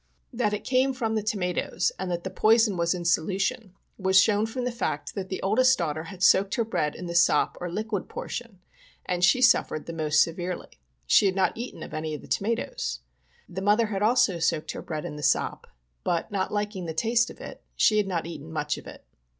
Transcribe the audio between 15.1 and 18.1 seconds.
the sop, but not liking the taste of it, she had